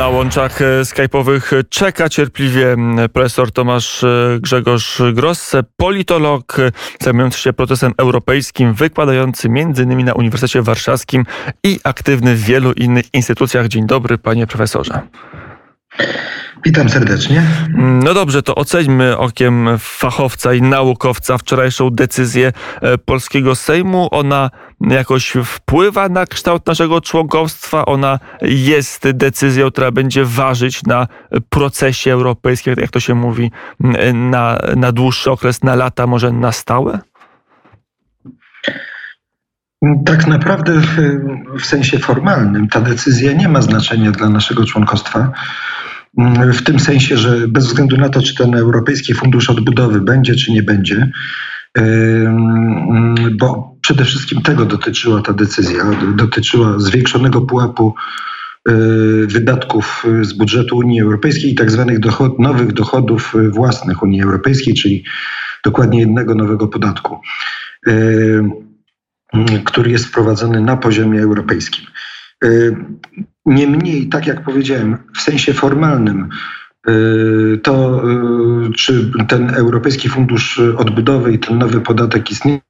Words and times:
Na 0.00 0.08
łączach 0.08 0.62
e, 0.62 0.64
skype'owych 0.82 1.64
czeka 1.68 2.08
cierpliwie 2.08 2.76
profesor 3.12 3.52
Tomasz 3.52 4.04
e, 4.04 4.38
Grzegorz 4.40 5.02
Grosse, 5.12 5.62
politolog 5.76 6.58
e, 6.58 6.72
zajmujący 7.00 7.38
się 7.38 7.52
procesem 7.52 7.92
europejskim, 7.98 8.74
wykładający 8.74 9.48
m.in. 9.48 10.04
na 10.04 10.12
Uniwersytecie 10.12 10.62
Warszawskim 10.62 11.24
i 11.64 11.80
aktywny 11.84 12.34
w 12.34 12.40
wielu 12.40 12.72
innych 12.72 13.14
instytucjach. 13.14 13.68
Dzień 13.68 13.86
dobry, 13.86 14.18
panie 14.18 14.46
profesorze. 14.46 15.00
Witam 16.64 16.88
serdecznie. 16.88 17.42
No 17.76 18.14
dobrze, 18.14 18.42
to 18.42 18.54
oceńmy 18.54 19.18
okiem 19.18 19.68
fachowca 19.78 20.54
i 20.54 20.62
naukowca 20.62 21.38
wczorajszą 21.38 21.90
decyzję 21.90 22.52
e, 22.80 22.98
polskiego 22.98 23.54
Sejmu. 23.54 24.08
Ona 24.10 24.50
jakoś 24.80 25.32
wpływa 25.44 26.08
na 26.08 26.26
kształt 26.26 26.66
naszego 26.66 27.00
członkostwa. 27.00 27.84
Ona 27.86 28.18
jest 28.42 29.10
decyzją, 29.10 29.70
która 29.70 29.90
będzie 29.90 30.24
ważyć 30.24 30.82
na 30.82 31.06
procesie 31.48 32.12
europejskim, 32.12 32.74
jak 32.78 32.90
to 32.90 33.00
się 33.00 33.14
mówi, 33.14 33.50
na, 34.14 34.58
na 34.76 34.92
dłuższy 34.92 35.30
okres, 35.30 35.62
na 35.62 35.74
lata, 35.74 36.06
może 36.06 36.32
na 36.32 36.52
stałe? 36.52 36.98
Tak 40.06 40.26
naprawdę 40.26 40.72
w, 40.72 40.96
w 41.60 41.66
sensie 41.66 41.98
formalnym 41.98 42.68
ta 42.68 42.80
decyzja 42.80 43.32
nie 43.32 43.48
ma 43.48 43.62
znaczenia 43.62 44.10
dla 44.10 44.28
naszego 44.28 44.66
członkostwa 44.66 45.32
w 46.52 46.62
tym 46.62 46.80
sensie, 46.80 47.16
że 47.16 47.48
bez 47.48 47.66
względu 47.66 47.96
na 47.96 48.08
to, 48.08 48.22
czy 48.22 48.34
ten 48.34 48.54
Europejski 48.54 49.14
Fundusz 49.14 49.50
Odbudowy 49.50 50.00
będzie, 50.00 50.34
czy 50.34 50.52
nie 50.52 50.62
będzie, 50.62 51.10
bo 53.38 53.76
przede 53.80 54.04
wszystkim 54.04 54.42
tego 54.42 54.64
dotyczyła 54.64 55.22
ta 55.22 55.32
decyzja, 55.32 55.84
dotyczyła 56.16 56.78
zwiększonego 56.78 57.40
pułapu 57.40 57.94
e, 58.68 58.72
wydatków 59.26 60.06
z 60.22 60.32
budżetu 60.32 60.76
Unii 60.76 61.00
Europejskiej 61.00 61.50
i 61.50 61.54
tak 61.54 61.70
zwanych 61.70 62.00
dochod, 62.00 62.38
nowych 62.38 62.72
dochodów 62.72 63.34
własnych 63.50 64.02
Unii 64.02 64.22
Europejskiej, 64.22 64.74
czyli 64.74 65.04
dokładnie 65.64 66.00
jednego 66.00 66.34
nowego 66.34 66.68
podatku, 66.68 67.20
który 69.64 69.90
jest 69.90 70.06
wprowadzony 70.06 70.60
na 70.60 70.76
poziomie 70.76 71.22
europejskim. 71.22 71.84
Niemniej, 73.46 74.08
tak 74.08 74.26
jak 74.26 74.44
powiedziałem, 74.44 74.96
w 75.16 75.20
sensie 75.20 75.52
formalnym, 75.52 76.28
y, 76.88 77.60
to 77.62 78.02
y, 78.68 78.72
czy 78.72 79.12
ten 79.28 79.54
Europejski 79.54 80.08
Fundusz 80.08 80.58
Odbudowy 80.76 81.32
i 81.32 81.38
ten 81.38 81.58
nowy 81.58 81.80
podatek 81.80 82.30
istnieje, 82.30 82.60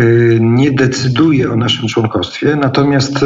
y, 0.00 0.38
nie 0.40 0.72
decyduje 0.72 1.52
o 1.52 1.56
naszym 1.56 1.88
członkostwie. 1.88 2.56
Natomiast 2.56 3.24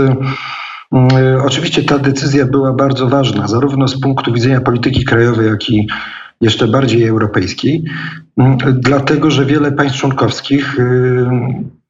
oczywiście 1.44 1.82
ta 1.82 1.98
decyzja 1.98 2.46
była 2.46 2.72
bardzo 2.72 3.08
ważna, 3.08 3.48
zarówno 3.48 3.88
z 3.88 4.00
punktu 4.00 4.32
widzenia 4.32 4.60
polityki 4.60 5.04
krajowej, 5.04 5.46
jak 5.46 5.70
i 5.70 5.88
jeszcze 6.40 6.68
bardziej 6.68 7.06
europejskiej, 7.06 7.84
dlatego 8.74 9.30
że 9.30 9.46
wiele 9.46 9.72
państw 9.72 9.98
członkowskich 9.98 10.76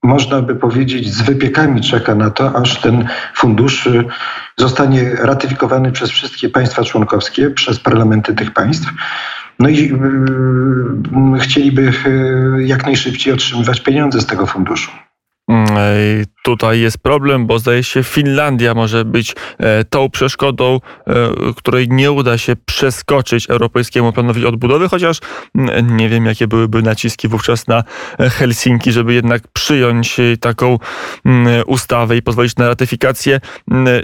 można 0.03 0.43
by 0.43 0.57
powiedzieć, 0.57 1.15
z 1.15 1.23
wypiekami 1.23 1.81
czeka 1.81 2.15
na 2.15 2.31
to, 2.31 2.57
aż 2.57 2.81
ten 2.81 3.09
fundusz 3.35 3.87
y, 3.87 4.05
zostanie 4.57 5.15
ratyfikowany 5.15 5.93
przez 5.93 6.11
wszystkie 6.11 6.49
państwa 6.49 6.85
członkowskie, 6.85 7.51
przez 7.51 7.81
parlamenty 7.81 8.35
tych 8.35 8.53
państw. 8.53 8.89
No 9.59 9.69
i 9.69 9.77
yy, 9.77 11.39
chcieliby 11.41 11.83
yy, 11.83 12.65
jak 12.65 12.85
najszybciej 12.85 13.33
otrzymywać 13.33 13.81
pieniądze 13.81 14.21
z 14.21 14.27
tego 14.27 14.47
funduszu. 14.47 14.91
Mm, 16.51 16.57
tutaj 16.59 16.81
jest 16.81 16.99
problem, 16.99 17.47
bo 17.47 17.59
zdaje 17.59 17.85
się 17.85 18.03
Finlandia 18.03 18.75
może 18.75 19.05
być 19.05 19.35
e, 19.59 19.85
tą 19.85 20.11
przeszkodą, 20.11 20.81
e, 21.07 21.13
której 21.57 21.89
nie 21.89 22.13
uda 22.13 22.39
się 22.39 22.57
przeskoczyć 22.57 23.51
Europejskiemu 23.51 24.13
Planowi 24.13 24.47
Odbudowy, 24.47 24.89
chociaż 24.89 25.19
mm, 25.55 25.97
nie 25.97 26.09
wiem, 26.09 26.27
jakie 26.27 26.47
byłyby 26.47 26.83
naciski 26.83 27.29
wówczas 27.29 27.69
na 27.69 27.85
Helsinki, 28.19 28.93
żeby 28.93 29.15
jednak 29.15 29.43
przyjąć 29.53 30.17
taką 30.41 30.79
mm, 31.25 31.63
ustawę 31.67 32.17
i 32.17 32.23
pozwolić 32.23 32.57
na 32.57 32.69
ratyfikację. 32.69 33.41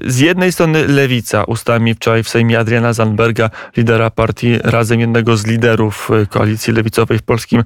Z 0.04 0.18
jednej 0.18 0.52
strony 0.52 0.88
lewica, 0.88 1.44
ustami 1.44 1.94
wczoraj 1.94 2.22
w 2.22 2.28
Sejmie 2.28 2.58
Adriana 2.58 2.92
Zandberga, 2.92 3.50
lidera 3.76 4.10
partii 4.10 4.58
Razem, 4.64 5.00
jednego 5.00 5.36
z 5.36 5.46
liderów 5.46 6.10
e, 6.10 6.26
koalicji 6.26 6.72
lewicowej 6.72 7.18
w 7.18 7.22
polskim 7.22 7.64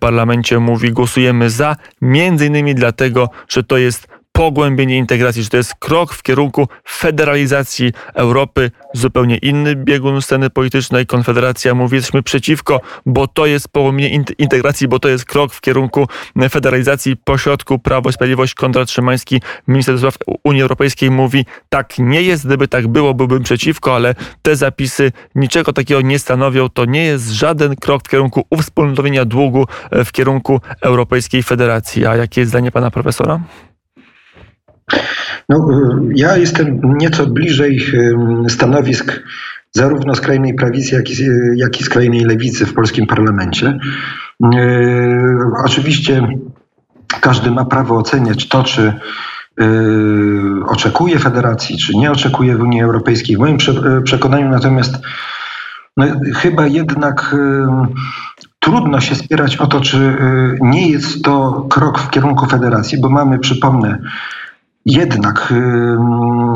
parlamencie, 0.00 0.58
mówi 0.58 0.92
głosujemy 0.92 1.50
za, 1.50 1.76
między 2.00 2.46
innymi 2.46 2.74
dlatego, 2.74 3.28
że 3.48 3.62
to 3.62 3.78
jest 3.78 4.19
pogłębienie 4.40 4.96
integracji, 4.96 5.42
że 5.42 5.48
to 5.48 5.56
jest 5.56 5.74
krok 5.74 6.14
w 6.14 6.22
kierunku 6.22 6.68
federalizacji 6.88 7.92
Europy, 8.14 8.70
zupełnie 8.94 9.36
inny 9.36 9.76
biegun 9.76 10.22
sceny 10.22 10.50
politycznej. 10.50 11.06
Konfederacja 11.06 11.74
mówi, 11.74 11.96
jesteśmy 11.96 12.22
przeciwko, 12.22 12.80
bo 13.06 13.26
to 13.26 13.46
jest 13.46 13.68
pogłębienie 13.68 14.24
integracji, 14.38 14.88
bo 14.88 14.98
to 14.98 15.08
jest 15.08 15.24
krok 15.24 15.52
w 15.52 15.60
kierunku 15.60 16.08
federalizacji 16.50 17.16
pośrodku 17.16 17.78
Prawo 17.78 18.10
i 18.10 18.12
Sprawiedliwość. 18.12 18.54
Konrad 18.54 18.90
Szymański, 18.90 19.40
minister 19.68 19.98
spraw 19.98 20.16
Unii 20.44 20.62
Europejskiej 20.62 21.10
mówi, 21.10 21.46
tak 21.68 21.98
nie 21.98 22.22
jest, 22.22 22.46
gdyby 22.46 22.68
tak 22.68 22.88
było, 22.88 23.14
byłbym 23.14 23.42
przeciwko, 23.42 23.94
ale 23.94 24.14
te 24.42 24.56
zapisy 24.56 25.12
niczego 25.34 25.72
takiego 25.72 26.00
nie 26.00 26.18
stanowią. 26.18 26.68
To 26.68 26.84
nie 26.84 27.04
jest 27.04 27.30
żaden 27.30 27.76
krok 27.76 28.02
w 28.04 28.08
kierunku 28.08 28.46
uwspólnotowienia 28.50 29.24
długu 29.24 29.66
w 29.92 30.12
kierunku 30.12 30.60
Europejskiej 30.82 31.42
Federacji. 31.42 32.06
A 32.06 32.16
jakie 32.16 32.40
jest 32.40 32.50
zdanie 32.50 32.70
pana 32.70 32.90
profesora? 32.90 33.40
No, 35.48 35.68
ja 36.14 36.36
jestem 36.36 36.80
nieco 36.84 37.26
bliżej 37.26 37.80
stanowisk 38.48 39.22
zarówno 39.72 40.14
skrajnej 40.14 40.54
prawicy, 40.54 40.94
jak 40.94 41.10
i, 41.10 41.14
jak 41.56 41.80
i 41.80 41.84
skrajnej 41.84 42.20
lewicy 42.20 42.66
w 42.66 42.74
polskim 42.74 43.06
parlamencie. 43.06 43.78
Oczywiście 45.64 46.28
każdy 47.20 47.50
ma 47.50 47.64
prawo 47.64 47.98
oceniać 47.98 48.48
to, 48.48 48.62
czy 48.62 48.92
oczekuje 50.66 51.18
federacji, 51.18 51.78
czy 51.78 51.96
nie 51.96 52.10
oczekuje 52.10 52.56
w 52.56 52.60
Unii 52.60 52.82
Europejskiej. 52.82 53.36
W 53.36 53.40
moim 53.40 53.58
przekonaniu 54.04 54.48
natomiast 54.48 54.98
no, 55.96 56.06
chyba 56.36 56.66
jednak 56.66 57.36
trudno 58.58 59.00
się 59.00 59.14
spierać 59.14 59.56
o 59.56 59.66
to, 59.66 59.80
czy 59.80 60.16
nie 60.60 60.88
jest 60.90 61.24
to 61.24 61.66
krok 61.70 61.98
w 61.98 62.10
kierunku 62.10 62.46
federacji, 62.46 63.00
bo 63.00 63.08
mamy, 63.08 63.38
przypomnę, 63.38 63.98
jednak 64.86 65.52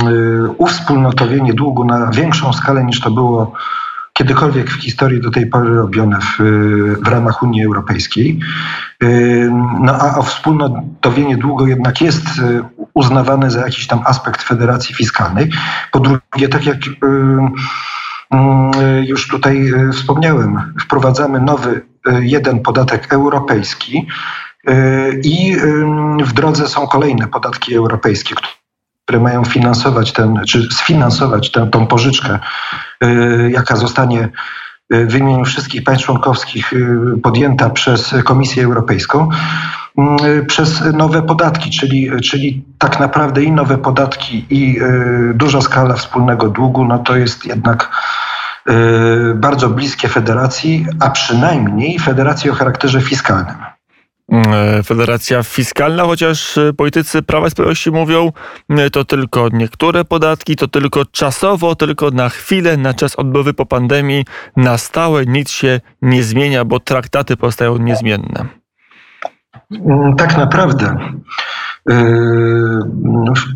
yy, 0.04 0.50
uwspólnotowienie 0.50 1.54
długu 1.54 1.84
na 1.84 2.10
większą 2.10 2.52
skalę 2.52 2.84
niż 2.84 3.00
to 3.00 3.10
było 3.10 3.52
kiedykolwiek 4.12 4.70
w 4.70 4.82
historii 4.82 5.20
do 5.20 5.30
tej 5.30 5.46
pory 5.46 5.74
robione 5.74 6.18
w, 6.20 6.38
w 7.04 7.08
ramach 7.08 7.42
Unii 7.42 7.64
Europejskiej. 7.64 8.40
No 9.80 9.92
a 9.92 10.22
wspólnotowienie 10.22 11.36
długu 11.36 11.66
jednak 11.66 12.00
jest 12.00 12.38
y, 12.38 12.62
uznawane 12.94 13.50
za 13.50 13.60
jakiś 13.60 13.86
tam 13.86 14.00
aspekt 14.04 14.42
federacji 14.42 14.94
fiskalnej. 14.94 15.50
Po 15.92 16.00
drugie, 16.00 16.48
tak 16.48 16.66
jak 16.66 16.78
już 19.04 19.28
tutaj 19.28 19.72
y, 19.72 19.92
wspomniałem, 19.92 20.74
wprowadzamy 20.80 21.40
nowy 21.40 21.82
y, 22.08 22.24
jeden 22.24 22.60
podatek 22.60 23.12
europejski, 23.12 24.06
i 25.22 25.56
w 26.24 26.32
drodze 26.32 26.68
są 26.68 26.86
kolejne 26.86 27.28
podatki 27.28 27.74
europejskie, 27.74 28.34
które 29.04 29.20
mają 29.20 29.44
finansować 29.44 30.12
ten, 30.12 30.40
czy 30.48 30.68
sfinansować 30.72 31.50
tę, 31.50 31.70
pożyczkę, 31.88 32.38
y, 33.04 33.50
jaka 33.50 33.76
zostanie 33.76 34.28
y, 34.94 35.06
w 35.06 35.16
imieniu 35.16 35.44
wszystkich 35.44 35.84
państw 35.84 36.04
członkowskich 36.04 36.72
podjęta 37.22 37.70
przez 37.70 38.14
Komisję 38.24 38.64
Europejską 38.64 39.28
przez 40.46 40.80
nowe 40.92 41.22
podatki, 41.22 41.70
czyli, 41.70 42.10
czyli 42.22 42.64
tak 42.78 43.00
naprawdę 43.00 43.42
i 43.42 43.52
nowe 43.52 43.78
podatki, 43.78 44.46
i 44.50 44.80
duża 45.34 45.60
skala 45.60 45.94
wspólnego 45.94 46.48
długu, 46.48 46.84
no 46.84 46.98
to 46.98 47.16
jest 47.16 47.46
jednak 47.46 47.90
bardzo 49.34 49.68
bliskie 49.68 50.08
federacji, 50.08 50.86
a 51.00 51.10
przynajmniej 51.10 51.98
federacji 51.98 52.50
o 52.50 52.54
charakterze 52.54 53.00
fiskalnym. 53.00 53.73
E, 54.32 54.82
Federacja 54.82 55.42
Fiskalna, 55.42 56.04
chociaż 56.04 56.58
e, 56.58 56.72
politycy 56.72 57.22
Prawa 57.22 57.46
i 57.46 57.50
Sprawiedliwości 57.50 57.90
mówią, 57.90 58.32
e, 58.68 58.90
to 58.90 59.04
tylko 59.04 59.48
niektóre 59.52 60.04
podatki, 60.04 60.56
to 60.56 60.68
tylko 60.68 61.04
czasowo, 61.04 61.74
tylko 61.74 62.10
na 62.10 62.28
chwilę, 62.28 62.76
na 62.76 62.94
czas 62.94 63.16
odbudowy 63.16 63.54
po 63.54 63.66
pandemii, 63.66 64.24
na 64.56 64.78
stałe 64.78 65.26
nic 65.26 65.50
się 65.50 65.80
nie 66.02 66.22
zmienia, 66.22 66.64
bo 66.64 66.80
traktaty 66.80 67.36
pozostają 67.36 67.78
niezmienne. 67.78 68.46
Mm, 69.70 70.16
tak 70.16 70.36
naprawdę. 70.36 70.96
Yy, 71.88 71.94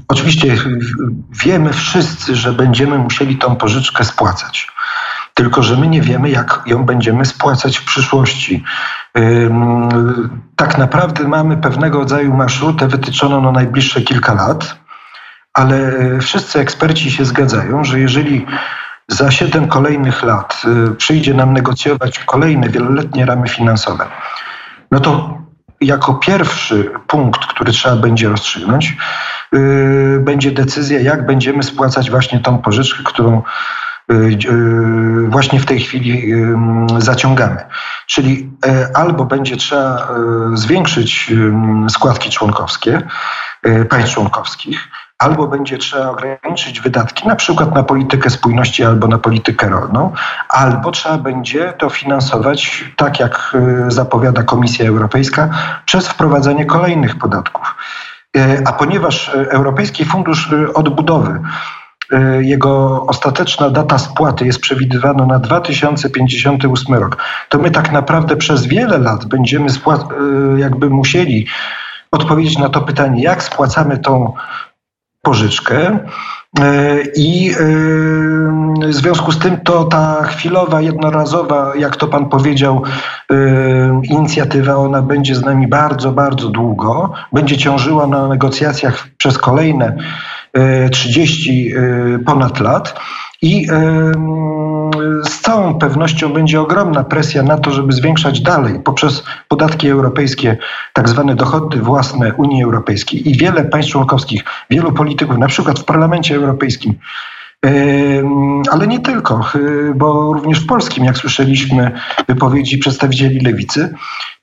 oczywiście 0.09 0.57
wiemy 1.45 1.73
wszyscy, 1.73 2.37
że 2.37 2.53
będziemy 2.53 2.99
musieli 2.99 3.37
tą 3.37 3.57
pożyczkę 3.57 4.05
spłacać. 4.05 4.69
Tylko, 5.35 5.63
że 5.63 5.77
my 5.77 5.89
nie 5.89 6.03
wiemy, 6.03 6.31
jak 6.31 6.63
ją 6.67 6.85
będziemy 6.85 7.25
spłacać 7.25 7.79
w 7.79 7.85
przyszłości. 7.85 8.65
Tak 10.57 10.79
naprawdę 10.79 11.29
mamy 11.29 11.57
pewnego 11.57 11.99
rodzaju 11.99 12.35
marszrutę 12.35 12.89
wytyczoną 12.89 13.41
na 13.41 13.53
najbliższe 13.53 14.01
kilka 14.01 14.35
lat, 14.35 14.79
ale 15.55 15.93
wszyscy 16.21 16.59
eksperci 16.59 17.11
się 17.11 17.25
zgadzają, 17.25 17.85
że 17.85 18.01
jeżeli 18.01 18.47
za 19.09 19.31
siedem 19.31 19.69
kolejnych 19.69 20.23
lat 20.23 20.63
przyjdzie 20.97 21.35
nam 21.35 21.53
negocjować 21.53 22.19
kolejne 22.19 22.69
wieloletnie 22.69 23.27
ramy 23.27 23.49
finansowe, 23.49 24.07
no 24.91 25.01
to 25.01 25.39
jako 25.81 26.15
pierwszy 26.15 26.91
punkt, 27.07 27.47
który 27.47 27.73
trzeba 27.73 27.97
będzie 27.97 28.29
rozstrzygnąć, 28.29 28.97
yy, 29.53 30.21
będzie 30.21 30.51
decyzja, 30.51 31.01
jak 31.01 31.27
będziemy 31.27 31.63
spłacać 31.63 32.11
właśnie 32.11 32.41
tą 32.41 32.59
pożyczkę, 32.59 33.03
którą 33.05 33.43
właśnie 35.29 35.61
w 35.61 35.67
tej 35.67 35.81
chwili 35.81 36.33
zaciągamy. 36.99 37.65
Czyli 38.07 38.51
albo 38.95 39.25
będzie 39.25 39.57
trzeba 39.57 40.09
zwiększyć 40.55 41.33
składki 41.89 42.31
członkowskie 42.31 43.03
państw 43.89 44.15
członkowskich, 44.15 44.89
albo 45.19 45.49
będzie 45.49 45.79
trzeba 45.79 46.11
ograniczyć 46.11 46.81
wydatki, 46.81 47.29
na 47.29 47.37
przykład 47.37 47.75
na 47.75 47.83
politykę 47.83 48.31
spójności 48.31 48.85
albo 48.85 49.09
na 49.09 49.19
politykę 49.19 49.69
rolną, 49.69 50.13
albo 50.49 50.91
trzeba 50.91 51.19
będzie 51.19 51.73
to 51.73 51.91
finansować, 51.91 52.85
tak 52.97 53.21
jak 53.21 53.57
y, 53.89 53.91
zapowiada 53.91 54.43
Komisja 54.43 54.89
Europejska, 54.89 55.51
przez 55.85 56.09
wprowadzenie 56.09 56.67
kolejnych 56.67 57.19
podatków. 57.19 57.75
Y, 58.37 58.63
a 58.67 58.73
ponieważ 58.73 59.29
y, 59.29 59.51
Europejski 59.51 60.05
Fundusz 60.05 60.51
Odbudowy 60.75 61.41
jego 62.41 63.03
ostateczna 63.07 63.71
data 63.71 63.99
spłaty 63.99 64.47
jest 64.47 64.61
przewidywana 64.61 65.27
na 65.27 65.39
2058 65.39 66.95
rok, 66.95 67.17
to 67.49 67.59
my 67.59 67.71
tak 67.71 67.93
naprawdę 67.93 68.37
przez 68.37 68.67
wiele 68.67 68.99
lat 68.99 69.25
będziemy 69.25 69.69
jakby 70.57 70.91
musieli 70.91 71.47
odpowiedzieć 72.11 72.59
na 72.59 72.69
to 72.69 72.81
pytanie, 72.81 73.23
jak 73.23 73.43
spłacamy 73.43 73.99
tą 73.99 74.33
pożyczkę. 75.23 75.99
E, 76.61 76.97
I 77.17 77.51
e, 77.51 77.55
w 78.89 78.95
związku 78.95 79.33
z 79.33 79.39
tym 79.39 79.61
to 79.61 79.85
ta 79.85 80.23
chwilowa, 80.25 80.81
jednorazowa, 80.81 81.73
jak 81.77 81.97
to 81.97 82.09
pan 82.09 82.29
powiedział, 82.29 82.83
e, 83.31 83.35
inicjatywa, 84.05 84.77
ona 84.77 85.03
będzie 85.03 85.35
z 85.35 85.45
nami 85.45 85.69
bardzo, 85.69 86.13
bardzo 86.13 86.49
długo, 86.49 87.13
będzie 87.33 87.59
ciążyła 87.59 88.07
na 88.07 88.29
negocjacjach 88.29 89.09
przez 89.19 89.39
kolejne 89.39 89.97
30 90.93 91.75
ponad 92.27 92.61
lat. 92.61 93.01
I 93.43 93.67
z 95.25 95.41
całą 95.41 95.75
pewnością 95.75 96.33
będzie 96.33 96.61
ogromna 96.61 97.05
presja 97.05 97.43
na 97.43 97.59
to, 97.59 97.71
żeby 97.71 97.93
zwiększać 97.93 98.41
dalej 98.41 98.81
poprzez 98.85 99.25
podatki 99.49 99.89
europejskie, 99.89 100.57
tak 100.93 101.09
zwane 101.09 101.35
dochody 101.35 101.79
własne 101.79 102.35
Unii 102.35 102.63
Europejskiej. 102.63 103.29
I 103.31 103.39
wiele 103.39 103.65
państw 103.65 103.93
członkowskich, 103.93 104.45
wielu 104.71 104.93
polityków, 104.93 105.39
na 105.39 105.47
przykład 105.47 105.79
w 105.79 105.85
Parlamencie 105.85 106.37
Europejskim, 106.37 106.95
ale 108.71 108.87
nie 108.87 109.01
tylko, 109.01 109.45
bo 109.95 110.33
również 110.33 110.61
w 110.61 110.67
polskim, 110.67 111.05
jak 111.05 111.17
słyszeliśmy 111.19 111.91
wypowiedzi 112.29 112.79
przedstawicieli 112.79 113.41
lewicy, 113.41 113.95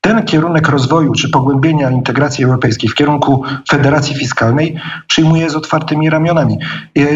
ten 0.06 0.26
kierunek 0.26 0.70
rozwoju 0.70 1.14
czy 1.14 1.30
pogłębienia 1.30 1.92
integracji 1.92 2.46
europejskiej 2.46 2.90
w 2.90 2.96
kierunku 2.96 3.44
federacji 3.70 4.16
fiskalnej 4.16 4.76
przyjmuje 5.08 5.50
z 5.50 5.56
otwartymi 5.56 6.10
ramionami. 6.10 6.58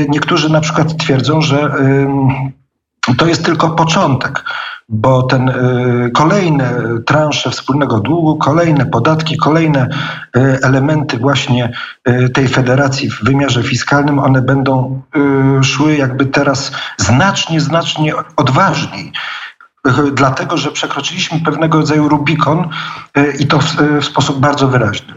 Niektórzy 0.10 0.52
na 0.52 0.62
przykład 0.62 0.98
twierdzą, 0.98 1.42
że 1.42 1.72
to 3.18 3.26
jest 3.26 3.46
tylko 3.46 3.70
początek, 3.70 4.44
bo 4.90 5.24
ten 5.24 5.50
y, 5.50 6.12
kolejne 6.14 6.74
transze 7.06 7.50
wspólnego 7.50 8.00
długu, 8.00 8.38
kolejne 8.38 8.86
podatki, 8.86 9.38
kolejne 9.38 9.88
y, 10.38 10.40
elementy 10.64 11.18
właśnie 11.18 11.74
tej 12.34 12.48
federacji 12.48 13.12
w 13.12 13.24
wymiarze 13.24 13.64
fiskalnym, 13.64 14.20
one 14.20 14.42
będą 14.42 15.02
szły 15.62 15.96
jakby 15.96 16.26
teraz 16.26 16.72
znacznie, 16.98 17.62
znacznie 17.62 18.14
odważniej 18.36 19.12
dlatego 20.14 20.58
że 20.58 20.72
przekroczyliśmy 20.72 21.40
pewnego 21.40 21.78
rodzaju 21.78 22.10
Rubikon 22.10 22.70
i 23.40 23.48
to 23.48 23.60
w, 23.60 23.76
w 24.02 24.06
sposób 24.06 24.40
bardzo 24.40 24.68
wyraźny. 24.68 25.14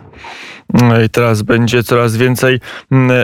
No 0.73 1.01
I 1.01 1.09
teraz 1.09 1.43
będzie 1.43 1.83
coraz 1.83 2.17
więcej 2.17 2.61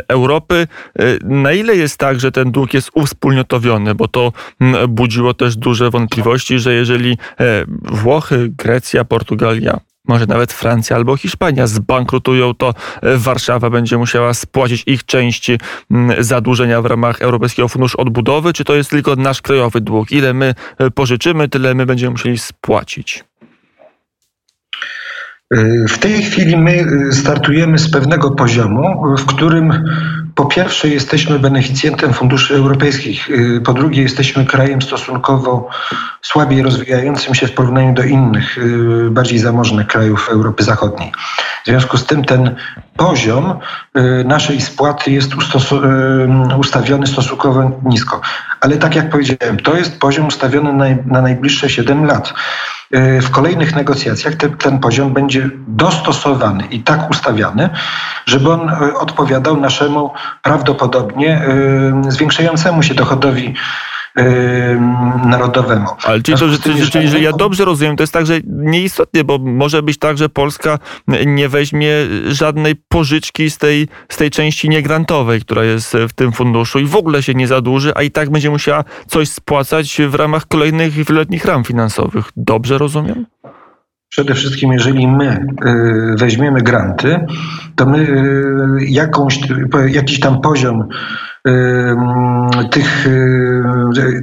Europy. 0.08 0.66
Y, 1.00 1.18
na 1.24 1.52
ile 1.52 1.76
jest 1.76 1.98
tak, 1.98 2.20
że 2.20 2.32
ten 2.32 2.52
dług 2.52 2.74
jest 2.74 2.90
uwspólnotowiony? 2.94 3.94
Bo 3.94 4.08
to 4.08 4.32
budziło 4.88 5.34
też 5.34 5.56
duże 5.56 5.90
wątpliwości, 5.90 6.58
że 6.58 6.74
jeżeli 6.74 7.18
e, 7.40 7.64
Włochy, 7.82 8.48
Grecja, 8.48 9.04
Portugalia 9.04 9.80
może 10.08 10.26
nawet 10.26 10.52
Francja 10.52 10.96
albo 10.96 11.16
Hiszpania 11.16 11.66
zbankrutują, 11.66 12.54
to 12.54 12.74
e, 13.02 13.16
Warszawa 13.16 13.70
będzie 13.70 13.98
musiała 13.98 14.34
spłacić 14.34 14.82
ich 14.86 15.04
części 15.04 15.58
mm, 15.90 16.24
zadłużenia 16.24 16.82
w 16.82 16.86
ramach 16.86 17.22
Europejskiego 17.22 17.68
Funduszu 17.68 18.00
Odbudowy, 18.00 18.52
czy 18.52 18.64
to 18.64 18.74
jest 18.74 18.90
tylko 18.90 19.16
nasz 19.16 19.42
krajowy 19.42 19.80
dług? 19.80 20.12
Ile 20.12 20.34
my 20.34 20.54
e, 20.78 20.90
pożyczymy, 20.90 21.48
tyle 21.48 21.74
my 21.74 21.86
będziemy 21.86 22.10
musieli 22.10 22.38
spłacić. 22.38 23.24
W 25.88 25.98
tej 25.98 26.22
chwili 26.22 26.56
my 26.56 26.86
startujemy 27.12 27.78
z 27.78 27.90
pewnego 27.90 28.30
poziomu, 28.30 29.16
w 29.18 29.26
którym 29.26 29.84
po 30.38 30.46
pierwsze 30.46 30.88
jesteśmy 30.88 31.38
beneficjentem 31.38 32.12
funduszy 32.12 32.54
europejskich, 32.54 33.30
y, 33.30 33.60
po 33.64 33.72
drugie 33.72 34.02
jesteśmy 34.02 34.46
krajem 34.46 34.82
stosunkowo 34.82 35.68
słabiej 36.22 36.62
rozwijającym 36.62 37.34
się 37.34 37.46
w 37.46 37.54
porównaniu 37.54 37.94
do 37.94 38.02
innych, 38.02 38.58
y, 38.58 39.10
bardziej 39.10 39.38
zamożnych 39.38 39.86
krajów 39.86 40.28
Europy 40.30 40.64
Zachodniej. 40.64 41.12
W 41.64 41.66
związku 41.66 41.96
z 41.96 42.06
tym 42.06 42.24
ten 42.24 42.56
poziom 42.96 43.58
naszej 44.24 44.60
spłaty 44.60 45.10
jest 45.10 45.32
ustawiony 46.58 47.06
stosunkowo 47.06 47.70
nisko. 47.84 48.20
Ale 48.60 48.76
tak 48.76 48.96
jak 48.96 49.10
powiedziałem, 49.10 49.56
to 49.56 49.76
jest 49.76 50.00
poziom 50.00 50.26
ustawiony 50.26 50.98
na 51.06 51.22
najbliższe 51.22 51.70
7 51.70 52.04
lat. 52.04 52.34
W 53.22 53.30
kolejnych 53.30 53.76
negocjacjach 53.76 54.34
ten, 54.34 54.56
ten 54.56 54.78
poziom 54.78 55.12
będzie 55.12 55.50
dostosowany 55.66 56.64
i 56.70 56.80
tak 56.80 57.10
ustawiany, 57.10 57.70
żeby 58.26 58.52
on 58.52 58.70
odpowiadał 59.00 59.60
naszemu 59.60 60.10
prawdopodobnie 60.42 61.42
e, 62.08 62.10
zwiększającemu 62.10 62.82
się 62.82 62.94
dochodowi 62.94 63.54
narodowemu. 65.24 65.86
Ale 66.04 66.22
czyli, 66.22 66.38
to, 66.38 66.48
że, 66.48 66.58
czyli, 66.58 66.90
czyli, 66.90 67.08
że 67.08 67.20
ja 67.20 67.32
dobrze 67.32 67.64
rozumiem, 67.64 67.96
to 67.96 68.02
jest 68.02 68.12
tak, 68.12 68.26
że 68.26 68.40
nieistotnie, 68.46 69.24
bo 69.24 69.38
może 69.38 69.82
być 69.82 69.98
tak, 69.98 70.18
że 70.18 70.28
Polska 70.28 70.78
nie 71.26 71.48
weźmie 71.48 71.92
żadnej 72.26 72.76
pożyczki 72.88 73.50
z 73.50 73.58
tej, 73.58 73.88
z 74.08 74.16
tej 74.16 74.30
części 74.30 74.68
niegrantowej, 74.68 75.40
która 75.40 75.64
jest 75.64 75.96
w 76.08 76.12
tym 76.12 76.32
funduszu 76.32 76.78
i 76.78 76.84
w 76.84 76.96
ogóle 76.96 77.22
się 77.22 77.34
nie 77.34 77.46
zadłuży, 77.46 77.92
a 77.94 78.02
i 78.02 78.10
tak 78.10 78.30
będzie 78.30 78.50
musiała 78.50 78.84
coś 79.06 79.28
spłacać 79.28 80.00
w 80.08 80.14
ramach 80.14 80.46
kolejnych 80.46 80.92
wieloletnich 80.92 81.44
ram 81.44 81.64
finansowych. 81.64 82.30
Dobrze 82.36 82.78
rozumiem? 82.78 83.26
Przede 84.08 84.34
wszystkim, 84.34 84.72
jeżeli 84.72 85.08
my 85.08 85.46
y, 85.66 86.14
weźmiemy 86.18 86.62
granty, 86.62 87.26
to 87.76 87.86
my 87.86 87.98
y, 87.98 88.84
jakąś, 88.88 89.40
jakiś 89.88 90.20
tam 90.20 90.40
poziom 90.40 90.88
tych, 92.70 93.08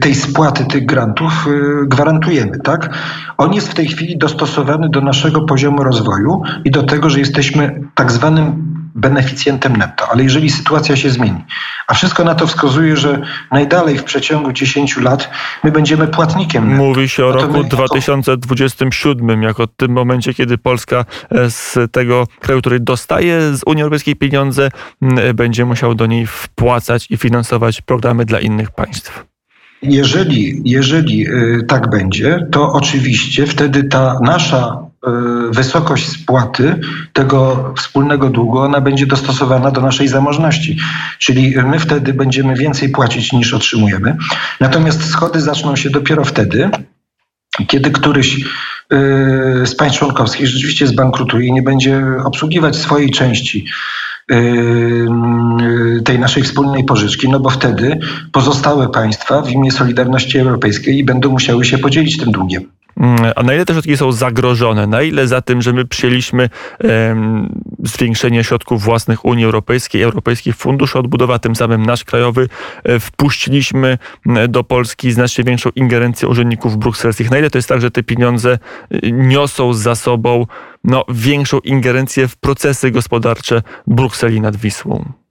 tej 0.02 0.16
spłaty 0.16 0.66
tych 0.66 0.86
grantów 0.86 1.48
gwarantujemy, 1.86 2.60
tak? 2.60 2.90
On 3.38 3.54
jest 3.54 3.70
w 3.70 3.74
tej 3.74 3.88
chwili 3.88 4.18
dostosowany 4.18 4.90
do 4.90 5.02
naszego 5.02 5.42
poziomu 5.42 5.84
rozwoju 5.84 6.42
i 6.66 6.72
do 6.72 6.84
tego, 6.84 7.10
że 7.10 7.20
jesteśmy 7.20 7.82
tak 7.96 8.12
zwanym 8.12 8.75
beneficjentem 8.96 9.78
netto. 9.78 10.12
Ale 10.12 10.24
jeżeli 10.24 10.50
sytuacja 10.50 10.96
się 10.96 11.10
zmieni, 11.10 11.44
a 11.88 11.94
wszystko 11.94 12.24
na 12.24 12.36
to 12.36 12.48
wskazuje, 12.48 12.98
że 12.98 13.22
najdalej 13.52 13.98
w 13.98 14.04
przeciągu 14.04 14.52
10 14.52 14.98
lat 14.98 15.30
my 15.64 15.72
będziemy 15.72 16.08
płatnikiem 16.08 16.70
netto. 16.70 16.84
Mówi 16.84 17.10
się 17.10 17.26
o 17.26 17.30
no 17.30 17.42
roku 17.42 17.64
2027, 17.64 19.44
jako 19.44 19.68
tym 19.68 19.92
momencie, 19.92 20.34
kiedy 20.34 20.58
Polska 20.58 21.06
e, 21.32 21.50
z 21.52 21.78
tego 21.92 22.28
kraju, 22.40 22.62
który 22.62 22.80
dostaje 22.80 23.58
z 23.58 23.62
Unii 23.66 23.84
Europejskiej 23.84 24.16
pieniądze, 24.16 24.70
będzie 25.36 25.66
musiał 25.66 25.96
do 25.96 26.06
niej 26.06 26.28
wpłacać 26.28 27.12
i 27.12 27.18
finansować 27.18 27.82
programy 27.82 28.26
dla 28.26 28.40
innych 28.40 28.72
państw. 28.72 29.26
Jeżeli, 29.82 30.62
jeżeli 30.66 31.28
y, 31.28 31.64
tak 31.68 31.90
będzie, 31.90 32.48
to 32.52 32.74
oczywiście 32.74 33.46
wtedy 33.46 33.84
ta 33.84 34.20
nasza 34.24 34.86
wysokość 35.52 36.10
spłaty 36.10 36.80
tego 37.14 37.74
wspólnego 37.78 38.30
długu, 38.30 38.60
ona 38.60 38.82
będzie 38.82 39.06
dostosowana 39.06 39.72
do 39.72 39.82
naszej 39.82 40.08
zamożności. 40.08 40.78
Czyli 41.20 41.56
my 41.66 41.80
wtedy 41.80 42.14
będziemy 42.14 42.56
więcej 42.56 42.90
płacić 42.90 43.34
niż 43.34 43.54
otrzymujemy. 43.54 44.18
Natomiast 44.60 45.10
schody 45.10 45.42
zaczną 45.42 45.76
się 45.76 45.90
dopiero 45.90 46.26
wtedy, 46.26 46.70
kiedy 47.68 47.92
któryś 47.92 48.36
y, 48.36 48.46
z 49.66 49.76
państw 49.76 50.00
członkowskich 50.00 50.48
rzeczywiście 50.48 50.88
zbankrutuje 50.88 51.48
i 51.48 51.54
nie 51.54 51.62
będzie 51.62 52.04
obsługiwać 52.26 52.76
swojej 52.76 53.10
części 53.12 53.66
tej 56.06 56.20
naszej 56.20 56.44
wspólnej 56.44 56.84
pożyczki, 56.84 57.30
no 57.30 57.40
bo 57.40 57.50
wtedy 57.50 58.00
pozostałe 58.32 58.90
państwa 58.90 59.42
w 59.42 59.52
imię 59.52 59.72
Solidarności 59.72 60.40
Europejskiej 60.40 61.04
będą 61.04 61.30
musiały 61.30 61.66
się 61.66 61.78
podzielić 61.78 62.18
tym 62.18 62.32
długiem. 62.32 62.75
Mm, 62.98 63.32
a 63.36 63.44
na 63.44 63.54
ile 63.54 63.66
te 63.66 63.74
środki 63.74 63.98
są 63.98 64.12
zagrożone, 64.12 64.88
na 64.88 65.02
ile 65.02 65.28
za 65.28 65.42
tym, 65.42 65.62
że 65.62 65.74
my 65.74 65.86
przyjęliśmy 65.86 66.50
zwiększenie 67.84 68.44
środków 68.44 68.84
własnych 68.84 69.26
Unii 69.26 69.46
Europejskiej, 69.46 70.02
Europejski 70.02 70.54
Fundusz 70.54 70.96
Odbudowy, 70.96 71.34
a 71.34 71.40
tym 71.40 71.56
samym 71.56 71.86
nasz 71.86 72.04
krajowy, 72.04 72.50
e, 72.84 73.00
wpuściliśmy 73.00 73.98
do 74.50 74.64
Polski 74.64 75.12
znacznie 75.12 75.44
większą 75.44 75.70
ingerencję 75.76 76.28
urzędników 76.28 76.78
brukselskich. 76.78 77.32
Na 77.32 77.38
ile 77.38 77.50
to 77.50 77.58
jest 77.58 77.70
tak, 77.70 77.82
że 77.82 77.92
te 77.92 78.04
pieniądze 78.04 78.58
e, 78.92 79.12
niosą 79.12 79.74
za 79.74 79.96
sobą 79.96 80.46
no, 80.84 81.06
większą 81.10 81.60
ingerencję 81.60 82.28
w 82.28 82.36
procesy 82.36 82.92
gospodarcze 82.92 83.62
Brukseli 83.88 84.42
nad 84.42 84.56
Wisłą? 84.56 85.25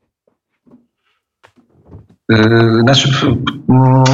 E, 2.33 2.81
znaczy, 2.81 3.09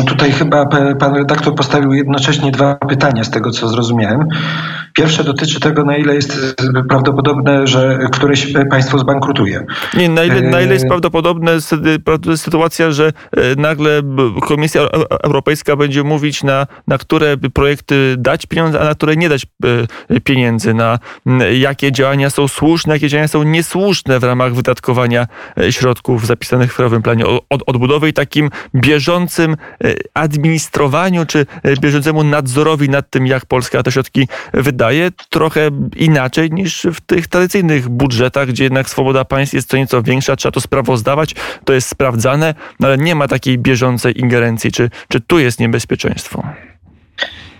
tutaj 0.07 0.33
chyba 0.33 0.67
pan 0.99 1.15
redaktor 1.15 1.55
postawił 1.55 1.93
jednocześnie 1.93 2.51
dwa 2.51 2.75
pytania 2.75 3.25
z 3.25 3.31
tego, 3.31 3.51
co 3.51 3.69
zrozumiałem. 3.69 4.29
Pierwsze 4.95 5.25
dotyczy 5.25 5.61
tego, 5.61 5.85
na 5.85 5.97
ile 5.97 6.15
jest 6.15 6.57
prawdopodobne, 6.89 7.67
że 7.67 7.99
któreś 8.13 8.53
państwo 8.71 8.99
zbankrutuje. 8.99 9.67
Nie, 9.97 10.09
na 10.09 10.25
ile, 10.25 10.41
na 10.41 10.61
ile 10.61 10.75
jest 10.75 10.87
prawdopodobna 10.87 11.51
sytuacja, 12.37 12.91
że 12.91 13.13
nagle 13.57 14.03
Komisja 14.41 14.83
Europejska 15.23 15.77
będzie 15.77 16.05
mówić, 16.05 16.43
na, 16.43 16.67
na 16.87 16.99
które 16.99 17.37
projekty 17.37 18.15
dać 18.19 18.47
pieniądze, 18.47 18.81
a 18.81 18.85
na 18.85 18.95
które 18.95 19.17
nie 19.17 19.29
dać 19.29 19.47
pieniędzy, 20.25 20.75
na 20.75 20.99
jakie 21.59 21.93
działania 21.93 22.31
są 22.31 22.49
słuszne, 22.49 22.95
jakie 22.95 23.09
działania 23.09 23.29
są 23.29 23.43
niesłuszne 23.43 24.21
w 24.21 24.25
ramach 24.25 24.55
wydatkowania 24.55 25.27
środków 25.71 26.27
zapisanych 26.27 26.73
w 26.73 26.77
Krajowym 26.77 27.03
Planie 27.03 27.25
Odbudowy 27.67 28.00
takim 28.13 28.51
bieżącym 28.75 29.57
e, 29.85 29.95
administrowaniu, 30.15 31.27
czy 31.27 31.47
e, 31.63 31.77
bieżącemu 31.77 32.25
nadzorowi 32.25 32.89
nad 32.89 33.11
tym, 33.11 33.27
jak 33.27 33.47
Polska 33.47 33.83
te 33.83 33.93
środki 33.93 34.29
wydaje, 34.55 35.11
trochę 35.31 35.71
inaczej 35.97 36.51
niż 36.51 36.87
w 36.95 37.01
tych 37.01 37.29
tradycyjnych 37.29 37.89
budżetach, 37.89 38.49
gdzie 38.49 38.65
jednak 38.65 38.91
swoboda 38.91 39.25
państw 39.25 39.55
jest 39.55 39.69
co 39.69 39.77
nieco 39.77 40.03
większa, 40.03 40.37
trzeba 40.37 40.53
to 40.53 40.61
sprawozdawać, 40.61 41.35
to 41.65 41.73
jest 41.73 41.89
sprawdzane, 41.89 42.55
no 42.81 42.87
ale 42.87 42.99
nie 42.99 43.15
ma 43.15 43.29
takiej 43.29 43.59
bieżącej 43.59 44.21
ingerencji. 44.21 44.73
Czy, 44.73 44.91
czy 45.09 45.21
tu 45.21 45.39
jest 45.39 45.61
niebezpieczeństwo? 45.61 46.43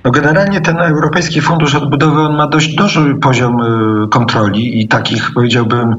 No 0.05 0.11
generalnie 0.11 0.61
ten 0.61 0.79
Europejski 0.79 1.41
Fundusz 1.41 1.75
Odbudowy 1.75 2.21
on 2.21 2.37
ma 2.37 2.47
dość 2.47 2.75
duży 2.75 3.15
poziom 3.15 3.61
y, 3.61 4.09
kontroli 4.09 4.83
i 4.83 4.89
takich 4.89 5.31
powiedziałbym 5.35 5.97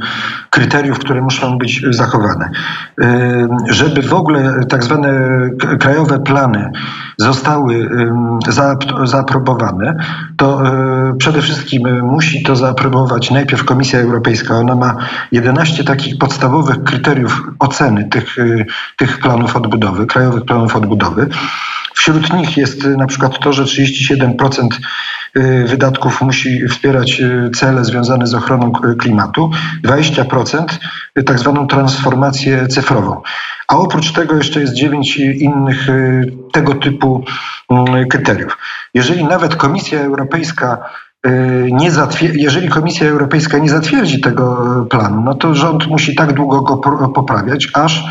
kryteriów, 0.49 0.99
które 0.99 1.21
muszą 1.21 1.57
być 1.57 1.85
zachowane. 1.89 2.49
Y, 3.01 3.47
żeby 3.69 4.01
w 4.01 4.13
ogóle 4.13 4.53
tak 4.69 4.83
zwane 4.83 5.39
krajowe 5.79 6.19
plany 6.19 6.71
zostały 7.21 7.89
zaaprobowane, 9.03 9.95
to 10.37 10.61
y, 11.11 11.17
przede 11.17 11.41
wszystkim 11.41 12.05
musi 12.05 12.43
to 12.43 12.55
zaaprobować 12.55 13.31
najpierw 13.31 13.65
Komisja 13.65 13.99
Europejska. 13.99 14.57
Ona 14.57 14.75
ma 14.75 14.95
11 15.31 15.83
takich 15.83 16.17
podstawowych 16.17 16.83
kryteriów 16.83 17.43
oceny 17.59 18.09
tych, 18.09 18.35
tych 18.97 19.19
planów 19.19 19.55
odbudowy, 19.55 20.05
krajowych 20.05 20.45
planów 20.45 20.75
odbudowy. 20.75 21.27
Wśród 21.93 22.33
nich 22.33 22.57
jest 22.57 22.83
na 22.83 23.07
przykład 23.07 23.39
to, 23.39 23.53
że 23.53 23.63
37% 23.63 24.67
y, 25.37 25.65
wydatków 25.67 26.21
musi 26.21 26.67
wspierać 26.67 27.21
cele 27.55 27.85
związane 27.85 28.27
z 28.27 28.33
ochroną 28.33 28.71
klimatu, 28.71 29.51
20% 29.83 30.65
tak 31.25 31.39
zwaną 31.39 31.67
transformację 31.67 32.67
cyfrową. 32.67 33.21
A 33.71 33.77
oprócz 33.77 34.11
tego 34.11 34.35
jeszcze 34.35 34.59
jest 34.59 34.73
dziewięć 34.73 35.17
innych 35.17 35.87
tego 36.51 36.75
typu 36.75 37.23
mm, 37.69 38.07
kryteriów. 38.07 38.57
Jeżeli 38.93 39.23
nawet 39.23 39.55
Komisja 39.55 39.99
Europejska 39.99 40.77
nie 41.71 41.91
jeżeli 42.33 42.69
Komisja 42.69 43.09
Europejska 43.09 43.57
nie 43.57 43.69
zatwierdzi 43.69 44.21
tego 44.21 44.65
planu, 44.89 45.21
no 45.21 45.33
to 45.33 45.55
rząd 45.55 45.87
musi 45.87 46.15
tak 46.15 46.33
długo 46.33 46.61
go 46.61 46.77
poprawiać, 47.09 47.67
aż 47.73 48.03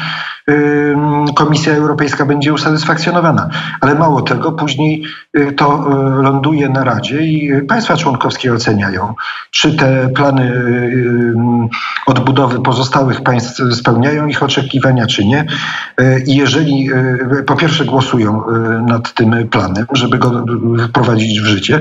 Komisja 1.35 1.75
Europejska 1.75 2.27
będzie 2.27 2.53
usatysfakcjonowana. 2.53 3.49
Ale 3.81 3.95
mało 3.95 4.23
tego, 4.23 4.53
później 4.53 5.03
y, 5.39 5.53
to 5.53 5.87
y, 6.19 6.23
ląduje 6.23 6.69
na 6.69 6.85
Radzie 6.85 7.23
i 7.23 7.63
państwa 7.63 7.97
członkowskie 7.97 8.53
oceniają, 8.53 9.15
czy 9.51 9.77
te 9.77 10.09
plany 10.09 10.43
y, 10.43 11.35
odbudowy 12.07 12.63
pozostałych 12.63 13.23
państw 13.23 13.63
spełniają 13.75 14.27
ich 14.27 14.43
oczekiwania, 14.43 15.07
czy 15.07 15.25
nie. 15.25 15.47
I 16.27 16.37
jeżeli 16.37 16.91
po 17.47 17.57
pierwsze 17.57 17.85
głosują 17.85 18.43
nad 18.87 19.15
tym 19.15 19.49
planem, 19.49 19.87
żeby 19.93 20.19
go 20.19 20.45
wprowadzić 20.89 21.41
w 21.41 21.45
życie, 21.45 21.81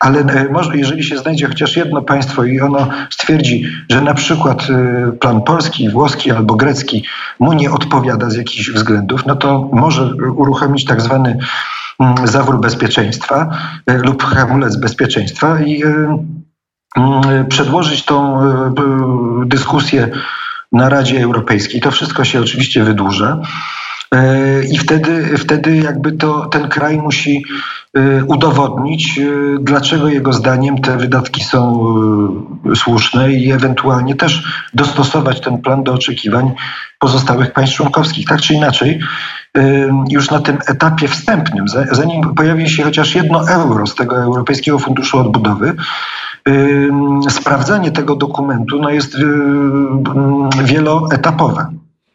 ale 0.00 0.24
może, 0.50 0.76
jeżeli 0.76 1.04
się 1.04 1.18
znajdzie 1.18 1.46
chociaż 1.46 1.76
jedno 1.76 2.02
państwo 2.02 2.44
i 2.44 2.60
ono 2.60 2.88
stwierdzi, 3.10 3.64
że 3.90 4.00
na 4.00 4.14
przykład 4.14 4.66
plan 5.20 5.42
polski, 5.42 5.88
włoski 5.88 6.30
albo 6.30 6.54
grecki 6.54 7.04
mu 7.38 7.52
nie 7.52 7.70
odpowiada, 7.70 7.99
odpowiada 8.00 8.30
z 8.30 8.36
jakichś 8.36 8.70
względów, 8.70 9.26
no 9.26 9.36
to 9.36 9.68
może 9.72 10.14
uruchomić 10.36 10.84
tak 10.84 11.00
zwany 11.00 11.38
mm, 12.00 12.26
zawór 12.26 12.60
bezpieczeństwa 12.60 13.50
e, 13.86 13.98
lub 13.98 14.22
hamulec 14.22 14.76
bezpieczeństwa 14.76 15.60
i 15.60 15.82
e, 15.82 16.24
mm, 16.96 17.46
przedłożyć 17.48 18.04
tą 18.04 18.40
e, 18.42 18.74
dyskusję 19.46 20.08
na 20.72 20.88
Radzie 20.88 21.22
Europejskiej. 21.22 21.80
To 21.80 21.90
wszystko 21.90 22.24
się 22.24 22.40
oczywiście 22.40 22.84
wydłuża. 22.84 23.38
I 24.72 24.78
wtedy, 24.78 25.38
wtedy 25.38 25.76
jakby 25.76 26.12
to 26.12 26.46
ten 26.46 26.68
kraj 26.68 26.98
musi 26.98 27.44
udowodnić, 28.26 29.20
dlaczego 29.60 30.08
jego 30.08 30.32
zdaniem 30.32 30.78
te 30.78 30.96
wydatki 30.96 31.44
są 31.44 31.84
słuszne 32.74 33.32
i 33.32 33.52
ewentualnie 33.52 34.14
też 34.14 34.64
dostosować 34.74 35.40
ten 35.40 35.58
plan 35.58 35.82
do 35.82 35.92
oczekiwań 35.92 36.52
pozostałych 36.98 37.52
państw 37.52 37.76
członkowskich. 37.76 38.26
Tak 38.28 38.40
czy 38.40 38.54
inaczej, 38.54 39.00
już 40.08 40.30
na 40.30 40.40
tym 40.40 40.58
etapie 40.66 41.08
wstępnym, 41.08 41.64
zanim 41.92 42.34
pojawi 42.34 42.70
się 42.70 42.82
chociaż 42.82 43.14
jedno 43.14 43.48
euro 43.48 43.86
z 43.86 43.94
tego 43.94 44.16
Europejskiego 44.16 44.78
Funduszu 44.78 45.18
Odbudowy, 45.18 45.74
sprawdzanie 47.28 47.90
tego 47.90 48.16
dokumentu 48.16 48.78
no 48.78 48.90
jest 48.90 49.16
wieloetapowe. 50.64 51.66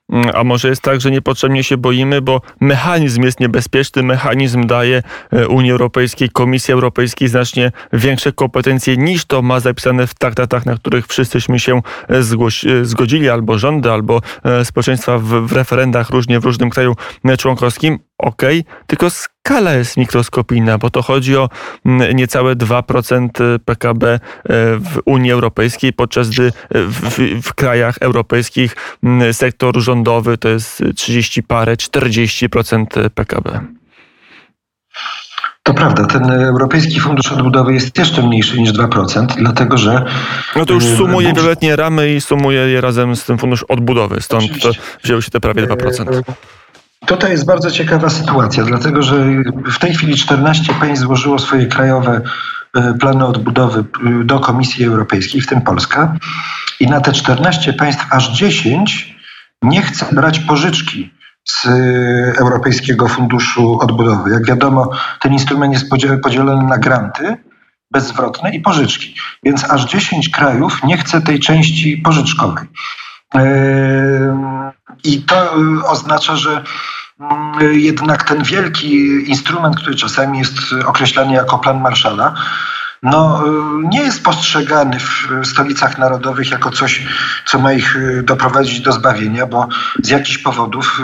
Mm, 0.10 0.32
a 0.34 0.44
może 0.44 0.70
jest 0.70 0.82
tak, 0.82 1.02
że 1.02 1.12
niepotrzebnie 1.12 1.64
się 1.64 1.78
boimy, 1.78 2.22
bo 2.22 2.42
mechanizm 2.60 3.24
jest 3.24 3.40
niebezpieczny, 3.40 4.04
mechanizm 4.04 4.68
daje 4.68 5.04
e, 5.32 5.48
Unii 5.48 5.72
Europejskiej, 5.72 6.30
Komisji 6.30 6.74
Europejskiej 6.74 7.28
znacznie 7.28 7.72
większe 7.94 8.32
kompetencje 8.32 8.98
niż 8.98 9.26
to 9.26 9.42
ma 9.42 9.60
zapisane 9.60 10.08
w 10.08 10.14
traktatach, 10.14 10.66
na 10.66 10.76
których 10.76 11.08
wszyscyśmy 11.08 11.60
się 11.60 11.82
e, 12.10 12.18
e, 12.18 12.86
zgodzili, 12.86 13.30
albo 13.30 13.58
rządy, 13.58 13.92
albo 13.92 14.22
społeczeństwa 14.64 15.18
w, 15.18 15.26
w 15.26 15.52
referendach 15.52 16.10
różnie 16.10 16.40
w 16.40 16.46
różnym 16.46 16.70
kraju 16.70 16.96
członkowskim. 17.38 18.00
Okay, 18.18 18.64
tylko 18.88 19.10
skala 19.10 19.74
jest 19.74 19.98
mikroskopijna, 19.98 20.78
bo 20.78 20.90
to 20.90 21.02
chodzi 21.02 21.38
o 21.38 21.50
mm, 21.86 22.16
niecałe 22.16 22.56
2% 22.56 23.60
PKB 23.66 24.14
e, 24.14 24.20
w 24.78 25.00
Unii 25.06 25.32
Europejskiej, 25.32 25.94
podczas 25.94 26.30
gdy 26.30 26.52
w, 26.72 27.20
w, 27.44 27.54
krajach 27.54 27.98
europejskich 28.02 28.76
mm, 29.04 29.34
sektor 29.34 29.80
rządowy 29.80 30.38
to 30.38 30.50
jest 30.50 30.84
30 30.96 31.44
parę, 31.44 31.76
40% 31.76 33.10
PKB. 33.10 33.60
To 35.64 35.74
prawda, 35.74 36.06
ten 36.06 36.32
Europejski 36.32 37.00
Fundusz 37.00 37.32
Odbudowy 37.32 37.74
jest 37.74 37.98
jeszcze 37.98 38.28
mniejszy 38.28 38.60
niż 38.60 38.74
2%, 38.74 39.26
dlatego 39.38 39.78
że. 39.78 40.06
No 40.56 40.66
to 40.66 40.74
już 40.74 40.84
sumuje 40.84 41.34
wieloletnie 41.34 41.76
ramy 41.76 42.16
i 42.16 42.22
sumuje 42.22 42.60
je 42.60 42.82
razem 42.82 43.16
z 43.16 43.26
tym 43.26 43.38
Fundusz 43.38 43.64
Odbudowy, 43.64 44.22
stąd 44.22 44.46
wzięły 45.04 45.22
się 45.22 45.32
te 45.32 45.40
prawie 45.40 45.68
2%. 45.68 46.24
Tutaj 47.06 47.32
jest 47.32 47.46
bardzo 47.46 47.72
ciekawa 47.72 48.10
sytuacja, 48.10 48.64
dlatego 48.64 49.02
że 49.02 49.26
w 49.72 49.80
tej 49.80 49.94
chwili 49.94 50.16
14 50.16 50.74
państw 50.74 51.04
złożyło 51.04 51.40
swoje 51.40 51.66
krajowe 51.66 52.22
e, 52.76 52.94
plany 52.94 53.26
odbudowy 53.26 53.80
e, 53.80 54.24
do 54.24 54.40
Komisji 54.40 54.86
Europejskiej, 54.86 55.42
w 55.42 55.48
tym 55.48 55.62
Polska. 55.62 56.16
I 56.80 56.88
na 56.88 57.02
te 57.02 57.12
14 57.12 57.74
państw 57.74 58.06
aż 58.14 58.38
10 58.38 59.16
nie 59.62 59.82
chce 59.82 60.06
brać 60.16 60.40
pożyczki 60.40 61.14
z 61.44 61.66
e, 61.66 61.70
Europejskiego 62.40 63.08
Funduszu 63.08 63.80
Odbudowy. 63.80 64.32
Jak 64.32 64.46
wiadomo, 64.46 64.90
ten 65.22 65.34
instrument 65.34 65.74
jest 65.74 65.90
podzielony 66.24 66.68
na 66.68 66.78
granty 66.78 67.38
bezzwrotne 67.92 68.56
i 68.56 68.62
pożyczki. 68.62 69.16
Więc 69.44 69.64
aż 69.64 69.86
10 69.86 70.30
krajów 70.30 70.84
nie 70.84 70.98
chce 70.98 71.22
tej 71.22 71.40
części 71.40 71.98
pożyczkowej. 71.98 72.68
I 75.04 75.22
to 75.22 75.52
oznacza, 75.86 76.36
że 76.36 76.64
mm, 77.20 77.80
jednak 77.80 78.24
ten 78.24 78.44
wielki 78.44 78.96
instrument, 79.30 79.76
który 79.78 79.96
czasami 79.96 80.40
jest 80.40 80.58
określany 80.86 81.34
jako 81.34 81.60
plan 81.60 81.82
Marszala, 81.82 82.36
no, 83.06 83.44
nie 83.84 84.02
jest 84.02 84.24
postrzegany 84.24 85.00
w 85.00 85.28
stolicach 85.44 85.98
narodowych 85.98 86.52
jako 86.52 86.72
coś, 86.72 87.02
co 87.46 87.60
ma 87.60 87.74
ich 87.74 87.98
doprowadzić 88.24 88.82
do 88.82 88.92
zbawienia, 88.92 89.46
bo 89.46 89.68
z 90.04 90.10
jakichś 90.10 90.38
powodów 90.38 91.02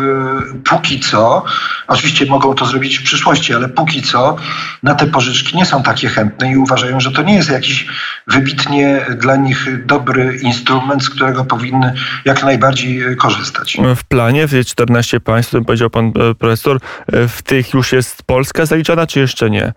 póki 0.69 0.99
co, 0.99 1.43
oczywiście 1.87 2.25
mogą 2.25 2.53
to 2.53 2.65
zrobić 2.65 2.97
w 2.97 3.03
przyszłości, 3.03 3.53
ale 3.53 3.69
póki 3.69 4.01
co 4.01 4.35
na 4.83 4.95
te 4.95 5.07
pożyczki 5.07 5.57
nie 5.57 5.65
są 5.65 5.83
takie 5.83 6.09
chętne 6.09 6.51
i 6.51 6.57
uważają, 6.57 6.99
że 6.99 7.11
to 7.11 7.21
nie 7.21 7.35
jest 7.35 7.49
jakiś 7.49 7.87
wybitnie 8.27 9.05
dla 9.17 9.35
nich 9.35 9.85
dobry 9.85 10.39
instrument, 10.41 11.03
z 11.03 11.09
którego 11.09 11.45
powinny 11.45 11.93
jak 12.25 12.43
najbardziej 12.43 13.17
korzystać. 13.17 13.77
W 13.95 14.03
planie 14.03 14.47
w 14.47 14.65
14 14.65 15.19
państw, 15.19 15.55
powiedział 15.65 15.89
pan 15.89 16.05
e, 16.05 16.35
profesor, 16.35 16.79
e, 17.07 17.27
w 17.27 17.41
tych 17.41 17.73
już 17.73 17.91
jest 17.91 18.23
Polska 18.23 18.65
zaliczona, 18.65 19.07
czy 19.07 19.19
jeszcze 19.19 19.49
nie? 19.49 19.73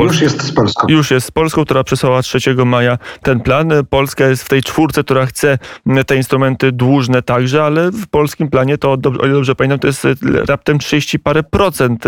Już 0.00 0.20
jest 0.20 0.42
z 0.42 0.52
Polską. 0.52 0.86
Już 0.88 1.10
jest 1.10 1.26
z 1.26 1.30
Polską, 1.30 1.64
która 1.64 1.84
przesłała 1.84 2.22
3 2.22 2.38
maja 2.64 2.98
ten 3.22 3.40
plan. 3.40 3.72
Polska 3.90 4.26
jest 4.26 4.42
w 4.42 4.48
tej 4.48 4.62
czwórce, 4.62 5.04
która 5.04 5.26
chce 5.26 5.58
te 6.06 6.16
instrumenty 6.16 6.72
dłużne 6.72 7.22
także, 7.22 7.64
ale 7.64 7.90
w 7.90 8.06
polskim 8.06 8.50
planie 8.50 8.78
to, 8.78 8.92
o 8.92 9.26
ile 9.26 9.34
dobrze 9.34 9.54
pamiętam, 9.54 9.78
to 9.78 9.86
jest 9.86 10.06
raptem 10.48 10.78
30 10.78 11.18
parę 11.18 11.42
procent 11.42 12.04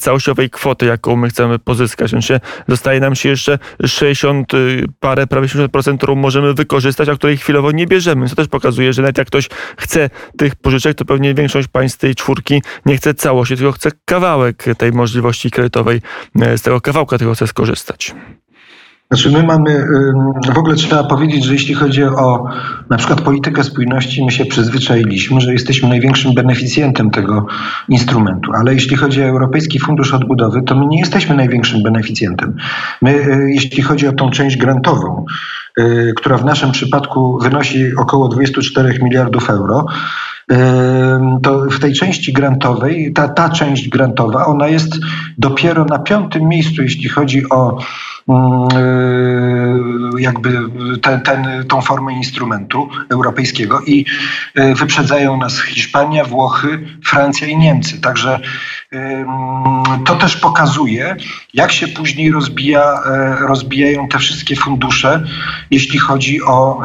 całościowej 0.00 0.50
kwoty, 0.50 0.86
jaką 0.86 1.16
my 1.16 1.28
chcemy 1.28 1.58
pozyskać. 1.58 2.12
Więc 2.12 2.28
zostaje 2.68 3.00
nam 3.00 3.14
się 3.14 3.28
jeszcze 3.28 3.58
60 3.86 4.52
parę, 5.00 5.26
prawie 5.26 5.48
70 5.48 5.72
procent, 5.72 6.00
którą 6.00 6.14
możemy 6.14 6.54
wykorzystać, 6.54 7.08
a 7.08 7.14
której 7.14 7.36
chwilowo 7.36 7.70
nie 7.70 7.86
bierzemy. 7.86 8.28
Co 8.28 8.36
też 8.36 8.48
pokazuje, 8.48 8.92
że 8.92 9.02
nawet 9.02 9.18
jak 9.18 9.26
ktoś 9.26 9.48
chce 9.76 10.10
tych 10.38 10.56
pożyczek, 10.56 10.96
to 10.96 11.04
pewnie 11.04 11.34
większość 11.34 11.68
państw 11.68 11.98
tej 11.98 12.14
czwórki 12.14 12.62
nie 12.86 12.96
chce 12.96 13.14
całości, 13.14 13.56
tylko 13.56 13.72
chce 13.72 13.90
kawałek 14.04 14.64
tej 14.78 14.92
możliwości 14.92 15.50
kredytowej 15.50 16.00
z 16.56 16.62
tego 16.62 16.80
kawałka 16.80 17.13
tylko 17.18 17.34
chce 17.34 17.46
skorzystać. 17.46 18.14
Znaczy 19.10 19.30
my 19.30 19.42
mamy, 19.42 19.86
w 20.54 20.58
ogóle 20.58 20.74
trzeba 20.74 21.04
powiedzieć, 21.04 21.44
że 21.44 21.52
jeśli 21.52 21.74
chodzi 21.74 22.04
o 22.04 22.44
na 22.90 22.96
przykład 22.96 23.20
politykę 23.20 23.64
spójności, 23.64 24.24
my 24.24 24.30
się 24.30 24.44
przyzwyczailiśmy, 24.44 25.40
że 25.40 25.52
jesteśmy 25.52 25.88
największym 25.88 26.34
beneficjentem 26.34 27.10
tego 27.10 27.46
instrumentu, 27.88 28.52
ale 28.52 28.74
jeśli 28.74 28.96
chodzi 28.96 29.22
o 29.22 29.26
Europejski 29.26 29.80
Fundusz 29.80 30.14
Odbudowy, 30.14 30.62
to 30.62 30.74
my 30.74 30.86
nie 30.86 30.98
jesteśmy 30.98 31.36
największym 31.36 31.82
beneficjentem. 31.82 32.56
My, 33.02 33.10
y, 33.10 33.50
jeśli 33.54 33.82
chodzi 33.82 34.08
o 34.08 34.12
tą 34.12 34.30
część 34.30 34.56
grantową, 34.56 35.24
y, 35.78 36.12
która 36.16 36.38
w 36.38 36.44
naszym 36.44 36.72
przypadku 36.72 37.38
wynosi 37.42 37.96
około 37.96 38.28
24 38.28 38.98
miliardów 39.02 39.50
euro, 39.50 39.86
to 41.42 41.64
w 41.70 41.80
tej 41.80 41.92
części 41.92 42.32
grantowej, 42.32 43.12
ta, 43.12 43.28
ta 43.28 43.48
część 43.48 43.88
grantowa, 43.88 44.46
ona 44.46 44.68
jest 44.68 44.92
dopiero 45.38 45.84
na 45.84 45.98
piątym 45.98 46.48
miejscu, 46.48 46.82
jeśli 46.82 47.08
chodzi 47.08 47.48
o 47.48 47.78
jakby 50.18 50.58
ten, 51.02 51.20
ten, 51.20 51.64
tą 51.68 51.80
formę 51.80 52.12
instrumentu 52.12 52.88
europejskiego 53.10 53.80
i 53.80 54.04
y, 54.58 54.74
wyprzedzają 54.74 55.36
nas 55.36 55.60
Hiszpania, 55.60 56.24
Włochy, 56.24 56.86
Francja 57.04 57.46
i 57.46 57.56
Niemcy. 57.56 58.00
Także 58.00 58.40
to 60.06 60.14
też 60.14 60.36
pokazuje, 60.36 61.16
jak 61.54 61.72
się 61.72 61.88
później 61.88 62.32
rozbija, 62.32 63.02
e, 63.06 63.36
rozbijają 63.36 64.08
te 64.08 64.18
wszystkie 64.18 64.56
fundusze, 64.56 65.24
jeśli 65.70 65.98
chodzi 65.98 66.42
o 66.42 66.80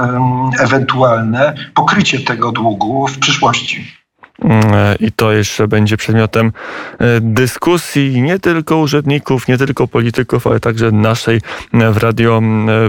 ewentualne 0.59 1.53
pokrycie 1.73 2.19
tego 2.19 2.51
długu 2.51 3.07
w 3.07 3.19
przyszłości. 3.19 3.98
Mm, 4.41 4.73
e, 4.73 4.95
I 4.99 5.11
to 5.11 5.31
jeszcze 5.31 5.67
będzie 5.67 5.97
przedmiotem 5.97 6.51
e, 6.99 7.21
dyskusji 7.21 8.21
nie 8.21 8.39
tylko 8.39 8.77
urzędników, 8.77 9.47
nie 9.47 9.57
tylko 9.57 9.87
polityków, 9.87 10.47
ale 10.47 10.59
także 10.59 10.91
naszej 10.91 11.41
w 11.73 11.97
radio. 11.97 12.41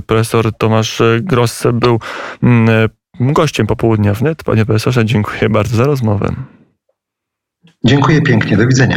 Profesor 0.07 0.53
Tomasz 0.57 1.03
Gross 1.21 1.63
był 1.73 2.01
gościem 3.21 3.67
popołudnia 3.67 4.15
wnet. 4.15 4.45
Panie 4.45 4.67
profesorze, 4.67 5.05
dziękuję 5.05 5.49
bardzo 5.49 5.77
za 5.77 5.85
rozmowę. 5.85 6.35
Dziękuję 7.85 8.23
pięknie. 8.23 8.57
Do 8.57 8.67
widzenia. 8.67 8.89